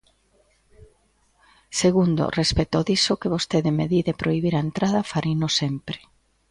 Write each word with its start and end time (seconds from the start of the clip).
Segundo, 1.81 2.23
respecto 2.39 2.79
diso 2.89 3.13
que 3.21 3.31
vostede 3.35 3.69
me 3.77 3.85
di 3.91 3.99
de 4.07 4.13
prohibir 4.21 4.53
a 4.55 4.63
entrada, 4.67 5.07
fareino 5.11 5.47
sempre. 5.61 5.97